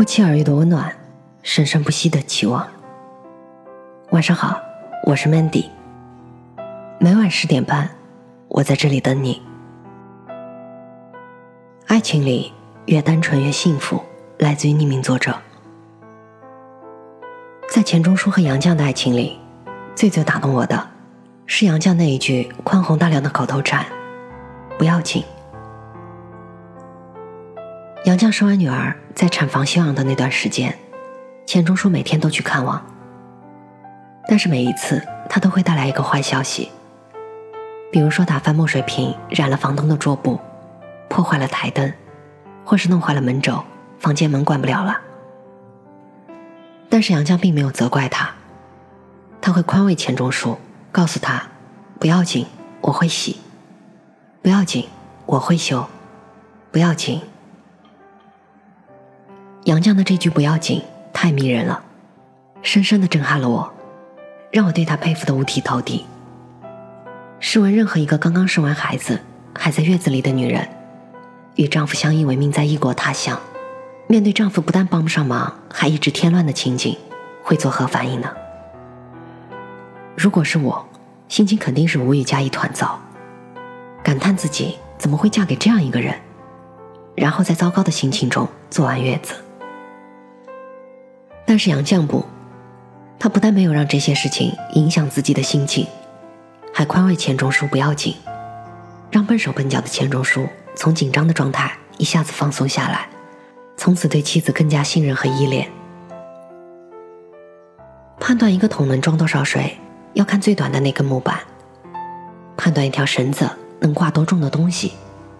[0.00, 0.90] 不期而遇的温暖，
[1.42, 2.66] 生生不息的期望。
[4.12, 4.58] 晚上好，
[5.04, 5.66] 我是 Mandy。
[6.98, 7.90] 每晚十点半，
[8.48, 9.42] 我在这里等你。
[11.86, 12.50] 爱情里
[12.86, 14.02] 越单纯越幸福，
[14.38, 15.36] 来自于匿名作者。
[17.68, 19.38] 在钱钟书和杨绛的爱情里，
[19.94, 20.88] 最最打动我的，
[21.44, 23.84] 是杨绛那一句宽宏大量的口头禅
[24.78, 25.22] ：“不要紧。”
[28.04, 30.74] 杨绛生完女儿，在产房休养的那段时间，
[31.44, 32.82] 钱钟书每天都去看望。
[34.26, 36.70] 但是每一次，他都会带来一个坏消息，
[37.92, 40.40] 比如说打翻墨水瓶，染了房东的桌布，
[41.10, 41.92] 破坏了台灯，
[42.64, 43.62] 或是弄坏了门轴，
[43.98, 44.98] 房间门关不了了。
[46.88, 48.30] 但是杨绛并没有责怪他，
[49.42, 50.56] 他会宽慰钱钟书，
[50.90, 51.42] 告诉他
[52.00, 52.46] ：“不要紧，
[52.80, 53.36] 我会洗；
[54.40, 54.88] 不要紧，
[55.26, 55.86] 我会修；
[56.72, 57.20] 不要紧。”
[59.70, 60.82] 杨绛的这句“不要紧”
[61.14, 61.80] 太迷人了，
[62.60, 63.72] 深深的震撼了我，
[64.50, 66.04] 让我对他佩服的五体投地。
[67.38, 69.20] 试问，任何一个刚刚生完孩子
[69.56, 70.68] 还在月子里的女人，
[71.54, 73.38] 与丈夫相依为命在异国他乡，
[74.08, 76.98] 面对丈夫不但帮不上忙，还一直添乱的情景，
[77.44, 78.28] 会作何反应呢？
[80.16, 80.84] 如果是我，
[81.28, 82.98] 心情肯定是无语加一团糟，
[84.02, 86.16] 感叹自己怎么会嫁给这样一个人，
[87.14, 89.34] 然后在糟糕的心情中坐完月子。
[91.50, 92.24] 但是杨绛不，
[93.18, 95.84] 他不但没有让这些事情影响自己的心情，
[96.72, 98.14] 还宽慰钱钟书不要紧，
[99.10, 103.08] 让笨手笨脚的钱钟书从紧张的状态一下子放松下来，
[103.76, 105.68] 从此对妻子更加信任和依恋。
[108.20, 109.76] 判断一个桶能装多少水，
[110.12, 111.34] 要看最短的那根木板；
[112.56, 114.92] 判断一条绳子能挂多重的东西，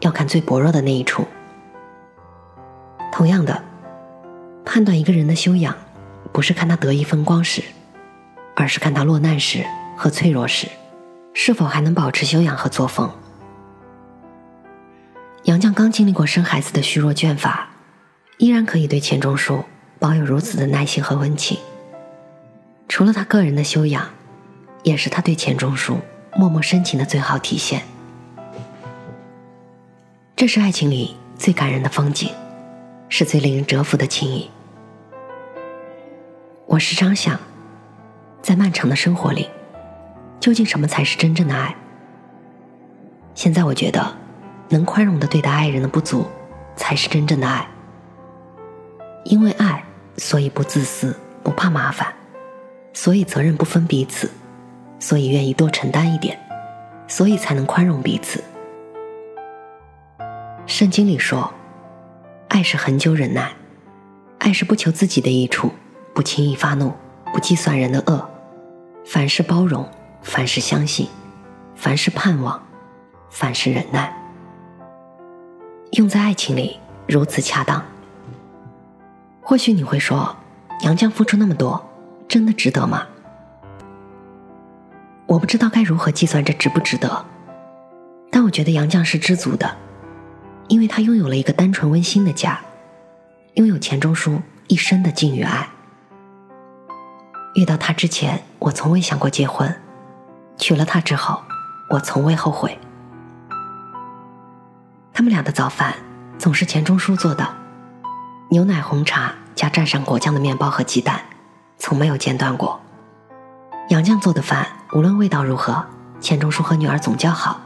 [0.00, 1.24] 要看最薄弱的那一处。
[3.12, 3.62] 同样的，
[4.64, 5.72] 判断一个人的修养。
[6.32, 7.62] 不是看他得意风光时，
[8.56, 9.64] 而是看他落难时
[9.96, 10.66] 和脆弱时，
[11.34, 13.10] 是否还能保持修养和作风。
[15.44, 17.68] 杨绛刚经历过生孩子的虚弱倦乏，
[18.38, 19.64] 依然可以对钱钟书
[19.98, 21.58] 保有如此的耐心和温情。
[22.88, 24.08] 除了他个人的修养，
[24.84, 25.98] 也是他对钱钟书
[26.36, 27.82] 默默深情的最好体现。
[30.36, 32.30] 这是爱情里最感人的风景，
[33.08, 34.50] 是最令人折服的情谊。
[36.72, 37.38] 我时常想，
[38.40, 39.46] 在漫长的生活里，
[40.40, 41.76] 究竟什么才是真正的爱？
[43.34, 44.16] 现在我觉得，
[44.70, 46.26] 能宽容的对待爱人的不足，
[46.74, 47.68] 才是真正的爱。
[49.24, 49.84] 因为爱，
[50.16, 52.10] 所以不自私，不怕麻烦，
[52.94, 54.30] 所以责任不分彼此，
[54.98, 56.38] 所以愿意多承担一点，
[57.06, 58.42] 所以才能宽容彼此。
[60.64, 61.52] 圣经里说，
[62.48, 63.52] 爱是恒久忍耐，
[64.38, 65.70] 爱是不求自己的益处。
[66.14, 66.92] 不轻易发怒，
[67.32, 68.28] 不计算人的恶，
[69.04, 69.88] 凡事包容，
[70.22, 71.08] 凡事相信，
[71.74, 72.62] 凡事盼望，
[73.30, 74.14] 凡事忍耐。
[75.92, 77.82] 用在爱情里如此恰当。
[79.40, 80.36] 或许你会说，
[80.82, 81.82] 杨绛付出那么多，
[82.28, 83.06] 真的值得吗？
[85.26, 87.24] 我不知道该如何计算这值不值得，
[88.30, 89.76] 但我觉得杨绛是知足的，
[90.68, 92.60] 因为他拥有了一个单纯温馨的家，
[93.54, 95.68] 拥有钱钟书一生的敬与爱。
[97.54, 99.68] 遇到他之前，我从未想过结婚；
[100.56, 101.42] 娶了她之后，
[101.90, 102.78] 我从未后悔。
[105.12, 105.94] 他们俩的早饭
[106.38, 107.46] 总是钱钟书做的，
[108.50, 111.20] 牛奶、红茶加蘸上果酱的面包和鸡蛋，
[111.76, 112.80] 从没有间断过。
[113.90, 115.84] 杨绛做的饭无论味道如何，
[116.20, 117.60] 钱钟书和女儿总叫好。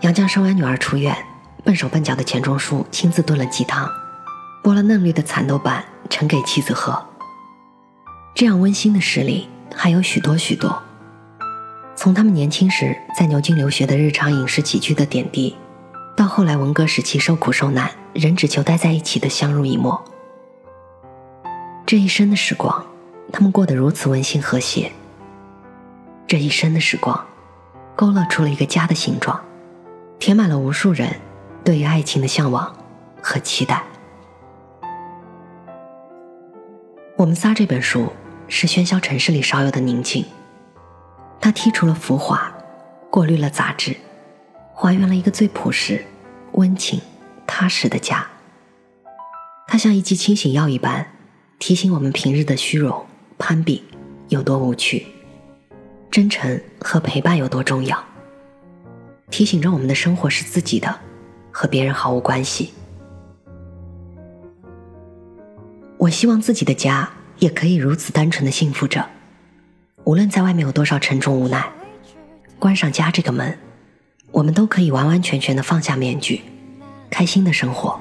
[0.00, 1.14] 杨绛生完女儿出院，
[1.62, 3.86] 笨手笨脚的钱钟书亲自炖了鸡汤，
[4.64, 7.09] 剥了嫩绿的蚕豆瓣盛给妻子喝。
[8.40, 9.46] 这样温馨的事例
[9.76, 10.82] 还有许多许多。
[11.94, 15.54] 从他们年轻时在牛津留学的日常饮食起居的点滴，
[16.16, 20.02] 到后来文革时期受苦受难仍只求待在一起的相濡以沫，
[21.84, 22.82] 这一生的时光，
[23.30, 24.90] 他们过得如此温馨和谐。
[26.26, 27.22] 这一生的时光，
[27.94, 29.38] 勾勒出了一个家的形状，
[30.18, 31.14] 填满了无数人
[31.62, 32.74] 对于爱情的向往
[33.20, 33.84] 和期待。
[37.16, 38.10] 我们仨这本书
[38.50, 40.24] 是喧嚣城市里少有的宁静，
[41.40, 42.52] 它剔除了浮华，
[43.08, 43.96] 过滤了杂质，
[44.74, 46.04] 还原了一个最朴实、
[46.52, 47.00] 温情、
[47.46, 48.26] 踏实的家。
[49.68, 51.06] 它像一剂清醒药一般，
[51.60, 53.06] 提醒我们平日的虚荣、
[53.38, 53.84] 攀比
[54.28, 55.06] 有多无趣，
[56.10, 58.04] 真诚和陪伴有多重要，
[59.30, 60.98] 提醒着我们的生活是自己的，
[61.52, 62.74] 和别人毫无关系。
[65.96, 67.08] 我希望自己的家
[67.40, 69.04] 也可以如此单纯的幸福着，
[70.04, 71.72] 无论在外面有多少沉重无奈，
[72.58, 73.58] 关上家这个门，
[74.30, 76.42] 我们都可以完完全全的放下面具，
[77.10, 77.98] 开心的生活。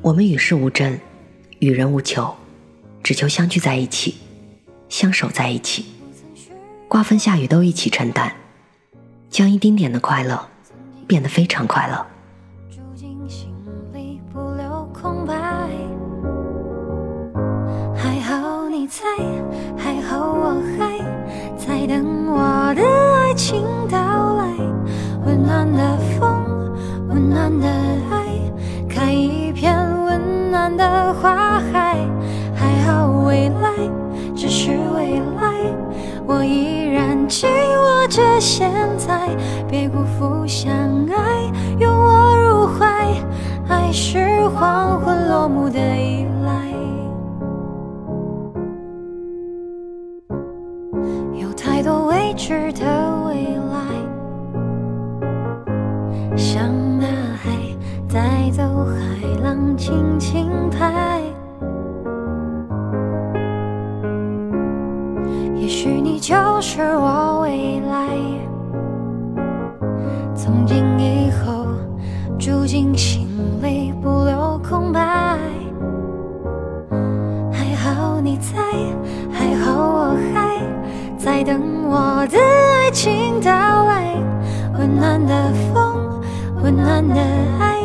[0.00, 0.98] 我们与世无争，
[1.58, 2.32] 与人无求，
[3.02, 4.14] 只求相聚在一起，
[4.88, 5.84] 相守在一起，
[6.86, 8.32] 刮风下雨都一起承担，
[9.28, 10.48] 将一丁点的快乐
[11.08, 12.06] 变得非常快乐。
[12.70, 13.52] 住进心
[13.92, 14.38] 里不，
[21.88, 23.98] 等我的爱情到
[24.36, 24.44] 来。
[25.24, 26.30] 温暖的风，
[27.08, 27.66] 温暖的
[28.10, 28.26] 爱，
[28.86, 29.74] 开一片
[30.04, 31.96] 温暖的花海。
[32.54, 33.70] 还好未来
[34.36, 35.72] 只是未来，
[36.26, 39.34] 我依然紧握着现在，
[39.66, 40.70] 别辜负相
[41.07, 41.07] 爱，
[56.38, 56.68] 像
[57.00, 57.06] 大
[57.42, 57.50] 海
[58.08, 61.20] 带走海浪，轻轻拍。
[65.56, 68.08] 也许你就是我未来，
[70.32, 71.66] 从今以后
[72.38, 73.26] 住进心
[73.60, 75.36] 里，不留空白。
[77.50, 78.62] 还好你在，
[79.32, 80.62] 还好我还
[81.18, 81.60] 在等。
[81.90, 83.50] 我的爱情到
[83.86, 84.14] 来，
[84.78, 86.17] 温暖的风，
[86.62, 87.20] 温暖的
[87.60, 87.80] 爱，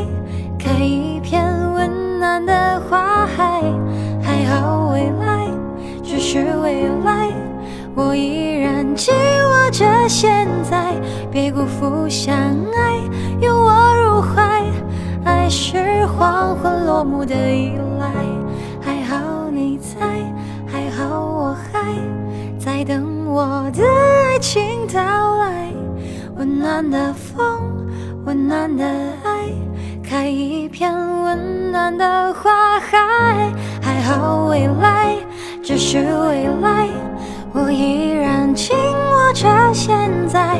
[0.57, 3.61] 开一片温暖的花海。
[4.21, 5.47] 还好未来
[6.01, 7.29] 只是未来，
[7.95, 10.95] 我依然紧握着现在，
[11.31, 12.97] 别辜负相爱，
[13.41, 14.63] 拥我入怀。
[15.23, 18.11] 爱是黄昏落幕的依赖，
[18.81, 19.99] 还好你在，
[20.65, 21.93] 还好我还
[22.57, 23.21] 在等。
[23.25, 25.73] 我的爱情到来，
[26.35, 27.43] 温暖的风，
[28.25, 28.85] 温暖的
[29.23, 29.49] 爱，
[30.01, 33.51] 开一片温暖的花海。
[33.81, 35.15] 还好未来
[35.61, 36.87] 只是未来，
[37.53, 40.52] 我依然紧握着现在，